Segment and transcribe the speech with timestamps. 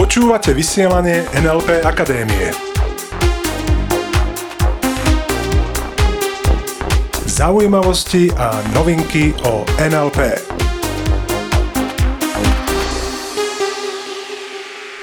[0.00, 2.48] Počúvate vysielanie NLP Akadémie.
[7.28, 10.40] Zaujímavosti a novinky o NLP.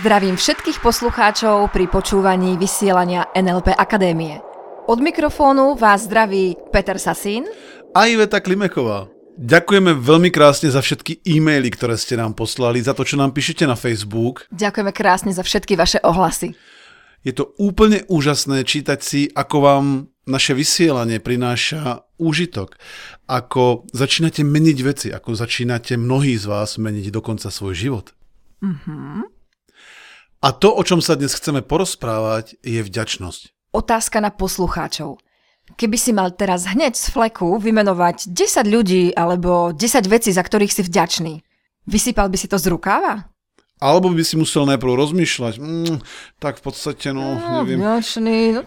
[0.00, 4.40] Zdravím všetkých poslucháčov pri počúvaní vysielania NLP Akadémie.
[4.88, 7.44] Od mikrofónu vás zdraví Peter Sasín
[7.92, 9.19] a Iveta Klimeková.
[9.40, 13.64] Ďakujeme veľmi krásne za všetky e-maily, ktoré ste nám poslali, za to, čo nám píšete
[13.64, 14.44] na Facebook.
[14.52, 16.52] Ďakujeme krásne za všetky vaše ohlasy.
[17.24, 19.84] Je to úplne úžasné čítať si, ako vám
[20.28, 22.76] naše vysielanie prináša úžitok,
[23.24, 28.12] ako začínate meniť veci, ako začínate mnohí z vás meniť dokonca svoj život.
[28.60, 29.24] Mm-hmm.
[30.44, 33.72] A to, o čom sa dnes chceme porozprávať, je vďačnosť.
[33.72, 35.16] Otázka na poslucháčov.
[35.76, 40.72] Keby si mal teraz hneď z fleku vymenovať 10 ľudí alebo 10 vecí, za ktorých
[40.72, 41.34] si vďačný,
[41.86, 43.30] vysypal by si to z rukáva?
[43.80, 45.96] Alebo by si musel najprv rozmýšľať, mm,
[46.36, 47.80] tak v podstate, no, no neviem.
[47.80, 48.38] Vďačný.
[48.60, 48.62] No.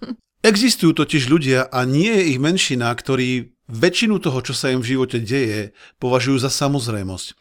[0.50, 4.96] Existujú totiž ľudia a nie je ich menšina, ktorí väčšinu toho, čo sa im v
[4.96, 7.36] živote deje, považujú za samozrejmosť.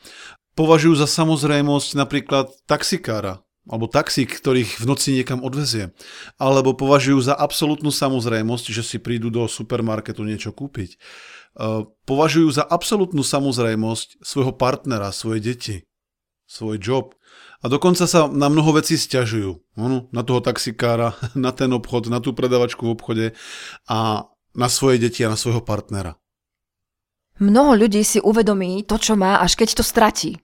[0.58, 5.92] Považujú za samozrejmosť napríklad taxikára, alebo taxík, ktorých v noci niekam odvezie.
[6.40, 10.96] Alebo považujú za absolútnu samozrejmosť, že si prídu do supermarketu niečo kúpiť.
[10.96, 10.98] E,
[12.08, 15.76] považujú za absolútnu samozrejmosť svojho partnera, svoje deti,
[16.48, 17.06] svoj job.
[17.60, 19.60] A dokonca sa na mnoho vecí stiažujú.
[20.16, 23.26] Na toho taxikára, na ten obchod, na tú predavačku v obchode
[23.86, 26.16] a na svoje deti a na svojho partnera.
[27.38, 30.42] Mnoho ľudí si uvedomí to, čo má, až keď to stratí.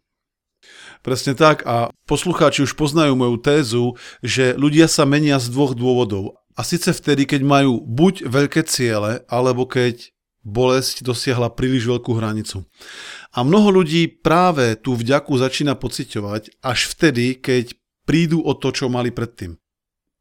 [1.04, 3.84] Presne tak a poslucháči už poznajú moju tézu,
[4.24, 6.40] že ľudia sa menia z dvoch dôvodov.
[6.56, 10.16] A síce vtedy, keď majú buď veľké ciele, alebo keď
[10.48, 12.64] bolesť dosiahla príliš veľkú hranicu.
[13.36, 17.76] A mnoho ľudí práve tú vďaku začína pociťovať až vtedy, keď
[18.08, 19.60] prídu o to, čo mali predtým.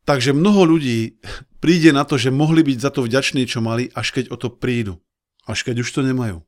[0.03, 1.23] Takže mnoho ľudí
[1.63, 4.51] príde na to, že mohli byť za to vďační, čo mali, až keď o to
[4.51, 4.98] prídu.
[5.47, 6.42] Až keď už to nemajú.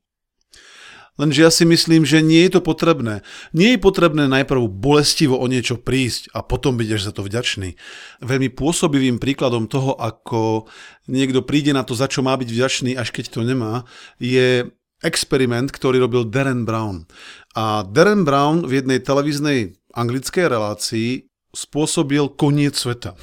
[1.14, 3.22] Lenže ja si myslím, že nie je to potrebné.
[3.54, 7.78] Nie je potrebné najprv bolestivo o niečo prísť a potom byť až za to vďačný.
[8.18, 10.66] Veľmi pôsobivým príkladom toho, ako
[11.06, 13.86] niekto príde na to, za čo má byť vďačný, až keď to nemá,
[14.18, 14.66] je
[15.06, 17.06] experiment, ktorý robil Darren Brown.
[17.54, 23.14] A Darren Brown v jednej televíznej anglickej relácii spôsobil koniec sveta.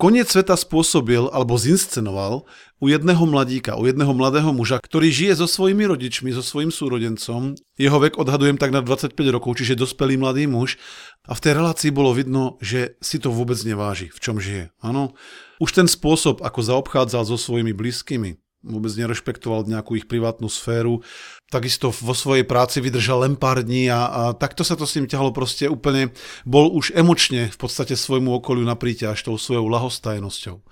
[0.00, 2.42] Koniec sveta spôsobil alebo zinscenoval
[2.82, 7.54] u jedného mladíka, u jedného mladého muža, ktorý žije so svojimi rodičmi, so svojím súrodencom.
[7.78, 10.82] Jeho vek odhadujem tak na 25 rokov, čiže dospelý mladý muž.
[11.30, 14.74] A v tej relácii bolo vidno, že si to vôbec neváži, v čom žije.
[14.82, 15.14] Áno.
[15.62, 21.02] Už ten spôsob, ako zaobchádzal so svojimi blízkymi, vôbec nerešpektoval nejakú ich privátnu sféru,
[21.50, 25.10] takisto vo svojej práci vydržal len pár dní a, a takto sa to s ním
[25.10, 26.14] ťahalo proste úplne,
[26.46, 30.62] bol už emočne v podstate svojmu okoliu na príťaž tou svojou lahostajnosťou.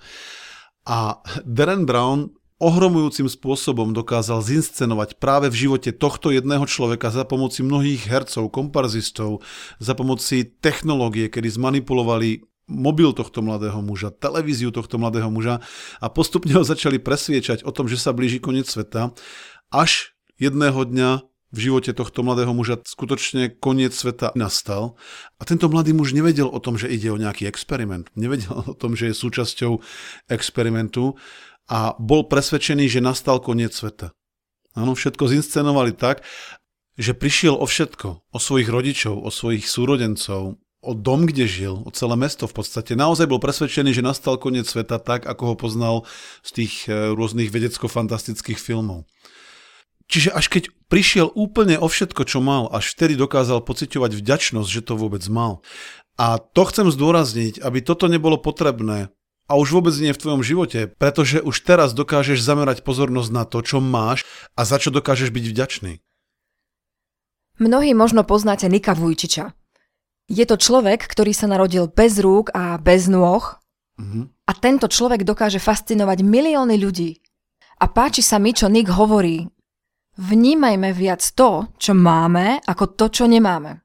[0.89, 7.65] A Darren Brown ohromujúcim spôsobom dokázal zinscenovať práve v živote tohto jedného človeka za pomoci
[7.65, 9.41] mnohých hercov, komparzistov,
[9.81, 15.59] za pomoci technológie, kedy zmanipulovali mobil tohto mladého muža, televíziu tohto mladého muža
[15.99, 19.11] a postupne ho začali presviečať o tom, že sa blíži koniec sveta,
[19.67, 24.95] až jedného dňa v živote tohto mladého muža skutočne koniec sveta nastal
[25.35, 28.07] a tento mladý muž nevedel o tom, že ide o nejaký experiment.
[28.15, 29.83] Nevedel o tom, že je súčasťou
[30.31, 31.19] experimentu
[31.67, 34.15] a bol presvedčený, že nastal koniec sveta.
[34.71, 36.23] Áno, všetko zinscenovali tak,
[36.95, 41.89] že prišiel o všetko, o svojich rodičov, o svojich súrodencov, o dom, kde žil, o
[41.93, 42.97] celé mesto v podstate.
[42.97, 45.95] Naozaj bol presvedčený, že nastal koniec sveta tak, ako ho poznal
[46.41, 49.05] z tých eh, rôznych vedecko-fantastických filmov.
[50.11, 54.83] Čiže až keď prišiel úplne o všetko, čo mal, až vtedy dokázal pociťovať vďačnosť, že
[54.83, 55.63] to vôbec mal.
[56.19, 59.07] A to chcem zdôrazniť, aby toto nebolo potrebné
[59.47, 63.63] a už vôbec nie v tvojom živote, pretože už teraz dokážeš zamerať pozornosť na to,
[63.63, 64.27] čo máš
[64.59, 65.93] a za čo dokážeš byť vďačný.
[67.59, 69.55] Mnohí možno poznáte Nika Vujčiča.
[70.31, 73.43] Je to človek, ktorý sa narodil bez rúk a bez nôh
[73.99, 74.47] mm-hmm.
[74.47, 77.19] a tento človek dokáže fascinovať milióny ľudí.
[77.83, 79.43] A páči sa mi, čo Nick hovorí,
[80.15, 83.83] vnímajme viac to, čo máme, ako to, čo nemáme.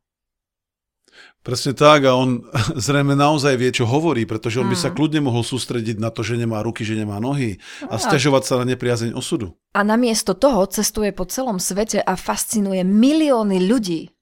[1.42, 2.46] Presne tak a on
[2.86, 6.38] zrejme naozaj vie, čo hovorí, pretože on by sa kľudne mohol sústrediť na to, že
[6.38, 7.58] nemá ruky, že nemá nohy
[7.90, 9.58] a stiažovať sa na nepriazeň osudu.
[9.74, 14.14] A namiesto toho cestuje po celom svete a fascinuje milióny ľudí.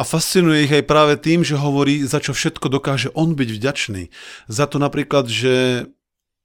[0.00, 4.08] A fascinuje ich aj práve tým, že hovorí, za čo všetko dokáže on byť vďačný.
[4.48, 5.84] Za to napríklad, že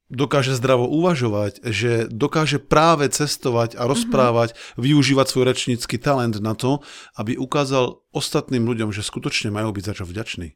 [0.06, 4.78] dokáže zdravo uvažovať, že dokáže práve cestovať a rozprávať, mm-hmm.
[4.78, 6.78] využívať svoj rečnícky talent na to,
[7.18, 10.54] aby ukázal ostatným ľuďom, že skutočne majú byť za čo vďační.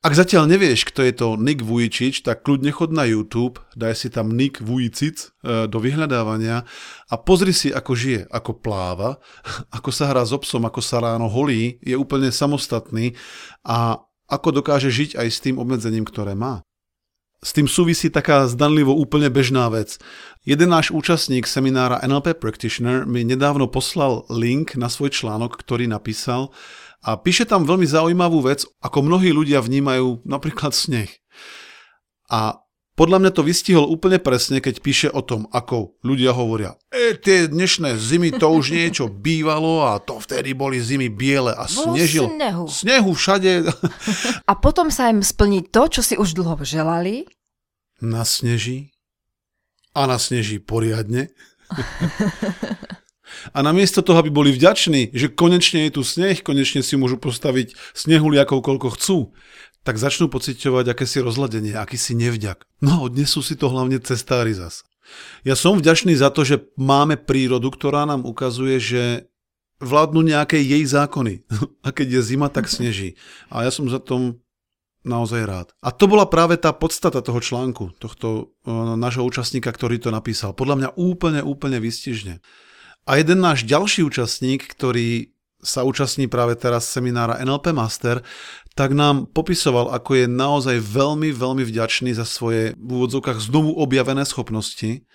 [0.00, 4.08] Ak zatiaľ nevieš, kto je to Nick Vujicic, tak kľudne chod na YouTube, daj si
[4.08, 6.64] tam Nick Vujicic e, do vyhľadávania
[7.10, 9.18] a pozri si, ako žije, ako pláva,
[9.76, 13.18] ako sa hrá s obsom, ako sa ráno holí, je úplne samostatný
[13.66, 13.98] a
[14.30, 16.64] ako dokáže žiť aj s tým obmedzením, ktoré má.
[17.42, 19.98] S tým súvisí taká zdanlivo úplne bežná vec.
[20.46, 26.54] Jeden náš účastník seminára NLP Practitioner mi nedávno poslal link na svoj článok, ktorý napísal
[27.02, 31.10] a píše tam veľmi zaujímavú vec, ako mnohí ľudia vnímajú napríklad sneh.
[32.30, 32.61] A
[33.02, 37.50] podľa mňa to vystihol úplne presne, keď píše o tom, ako ľudia hovoria, e, tie
[37.50, 42.30] dnešné zimy to už niečo bývalo a to vtedy boli zimy biele a snežil.
[42.30, 42.70] snehu.
[42.70, 43.66] Snehu všade.
[44.50, 47.26] A potom sa im splní to, čo si už dlho želali.
[47.98, 48.94] Nasneží.
[49.98, 51.34] A nasneží poriadne.
[53.50, 57.74] A namiesto toho, aby boli vďační, že konečne je tu sneh, konečne si môžu postaviť
[57.96, 59.18] snehuliakov koľko chcú,
[59.82, 62.66] tak začnú pociťovať akési rozladenie, akýsi nevďak.
[62.82, 64.86] No odnesú si to hlavne cestári zas.
[65.42, 69.02] Ja som vďačný za to, že máme prírodu, ktorá nám ukazuje, že
[69.82, 71.42] vládnu nejaké jej zákony.
[71.86, 73.18] A keď je zima, tak sneží.
[73.50, 74.38] A ja som za tom
[75.02, 75.68] naozaj rád.
[75.82, 80.54] A to bola práve tá podstata toho článku, tohto uh, nášho účastníka, ktorý to napísal.
[80.54, 82.38] Podľa mňa úplne, úplne vystižne.
[83.02, 85.31] A jeden náš ďalší účastník, ktorý
[85.62, 88.20] sa účastní práve teraz seminára NLP Master,
[88.74, 94.26] tak nám popisoval, ako je naozaj veľmi, veľmi vďačný za svoje v úvodzovkách znovu objavené
[94.26, 95.06] schopnosti,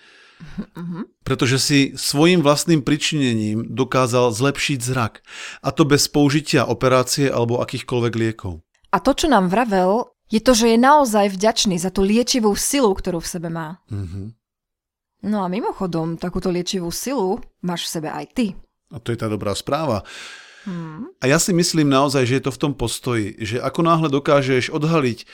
[1.26, 5.20] pretože si svojim vlastným pričinením dokázal zlepšiť zrak.
[5.60, 8.62] A to bez použitia operácie alebo akýchkoľvek liekov.
[8.94, 12.94] A to, čo nám vravel, je to, že je naozaj vďačný za tú liečivú silu,
[12.94, 13.80] ktorú v sebe má.
[13.90, 14.26] Mm-hmm.
[15.28, 18.46] No a mimochodom, takúto liečivú silu máš v sebe aj ty.
[18.92, 20.04] A to je tá dobrá správa.
[20.64, 21.08] Hmm.
[21.22, 24.68] A ja si myslím naozaj, že je to v tom postoji, že ako náhle dokážeš
[24.68, 25.24] odhaliť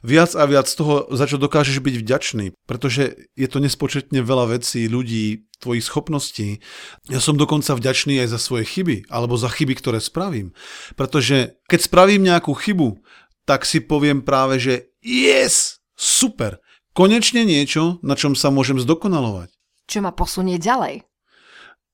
[0.00, 4.88] viac a viac toho, za čo dokážeš byť vďačný, pretože je to nespočetne veľa vecí,
[4.88, 6.64] ľudí, tvojich schopností.
[7.12, 10.56] Ja som dokonca vďačný aj za svoje chyby, alebo za chyby, ktoré spravím.
[10.96, 12.96] Pretože keď spravím nejakú chybu,
[13.44, 14.74] tak si poviem práve, že
[15.04, 16.64] yes, super,
[16.96, 19.52] konečne niečo, na čom sa môžem zdokonalovať.
[19.84, 21.04] Čo ma posunie ďalej.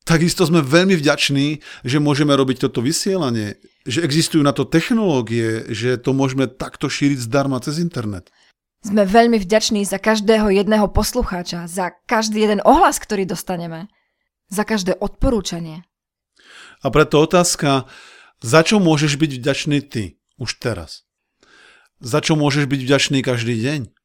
[0.07, 5.99] Takisto sme veľmi vďační, že môžeme robiť toto vysielanie, že existujú na to technológie, že
[5.99, 8.31] to môžeme takto šíriť zdarma cez internet.
[8.87, 13.91] Sme veľmi vďační za každého jedného poslucháča, za každý jeden ohlas, ktorý dostaneme,
[14.47, 15.83] za každé odporúčanie.
[16.85, 17.91] A preto otázka,
[18.39, 21.03] za čo môžeš byť vďačný ty už teraz?
[21.99, 23.96] Za čo môžeš byť vďačný každý deň?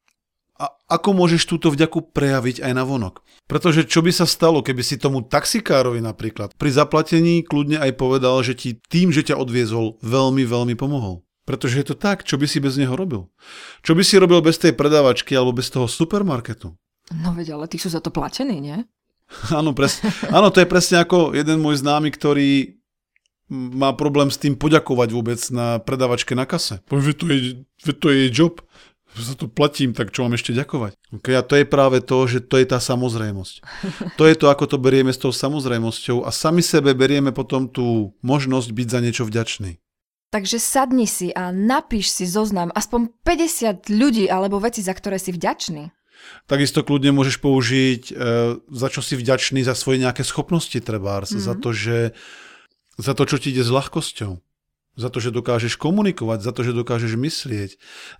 [0.62, 3.26] A ako môžeš túto vďaku prejaviť aj na vonok.
[3.50, 8.38] Pretože čo by sa stalo, keby si tomu taxikárovi napríklad pri zaplatení kľudne aj povedal,
[8.46, 11.26] že ti tým, že ťa odviezol, veľmi, veľmi pomohol.
[11.42, 13.26] Pretože je to tak, čo by si bez neho robil?
[13.82, 16.70] Čo by si robil bez tej predávačky alebo bez toho supermarketu?
[17.10, 18.78] No veď, ale tí sú za to platení, nie?
[19.58, 20.14] Áno, presne.
[20.30, 22.78] Áno, to je presne ako jeden môj známy, ktorý
[23.52, 26.80] má problém s tým poďakovať vôbec na predávačke na kase.
[26.88, 27.38] Že to je,
[28.00, 28.64] to je jej job
[29.12, 30.96] že sa to platím, tak čo mám ešte ďakovať?
[31.20, 33.54] Okay, a to je práve to, že to je tá samozrejmosť.
[34.18, 38.16] To je to, ako to berieme s tou samozrejmosťou a sami sebe berieme potom tú
[38.24, 39.80] možnosť byť za niečo vďačný.
[40.32, 45.28] Takže sadni si a napíš si zoznam aspoň 50 ľudí alebo veci, za ktoré si
[45.28, 45.92] vďačný.
[46.48, 48.12] Takisto kľudne môžeš použiť, e,
[48.56, 51.44] za čo si vďačný, za svoje nejaké schopnosti trebárs, mm-hmm.
[51.44, 51.98] za to, že
[52.96, 54.40] za to, čo ti ide s ľahkosťou.
[54.92, 57.70] Za to, že dokážeš komunikovať, za to, že dokážeš myslieť,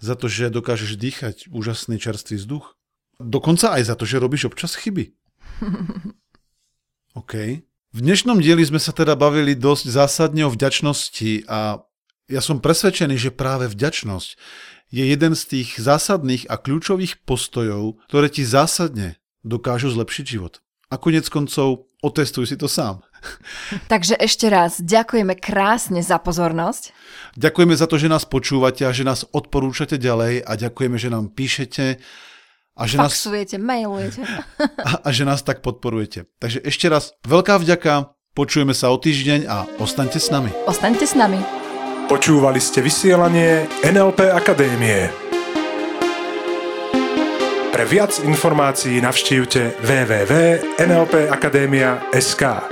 [0.01, 2.81] za to, že dokážeš dýchať úžasný čerstvý vzduch.
[3.21, 5.13] Dokonca aj za to, že robíš občas chyby.
[7.21, 7.61] OK.
[7.93, 11.85] V dnešnom dieli sme sa teda bavili dosť zásadne o vďačnosti a
[12.33, 14.41] ja som presvedčený, že práve vďačnosť
[14.89, 20.65] je jeden z tých zásadných a kľúčových postojov, ktoré ti zásadne dokážu zlepšiť život.
[20.89, 23.05] A konec koncov otestuj si to sám.
[23.93, 26.93] Takže ešte raz ďakujeme krásne za pozornosť.
[27.39, 31.33] Ďakujeme za to, že nás počúvate a že nás odporúčate ďalej a ďakujeme, že nám
[31.33, 32.03] píšete
[32.73, 34.25] a že Faxujete, nás, mailujete.
[34.89, 36.25] A, a že nás tak podporujete.
[36.41, 40.49] Takže ešte raz veľká vďaka, počujeme sa o týždeň a ostaňte s nami.
[40.65, 41.37] Ostaňte s nami.
[42.09, 45.13] Počúvali ste vysielanie NLP Akadémie.
[47.73, 52.72] Pre viac informácií navštívte www.nlpakademia.sk.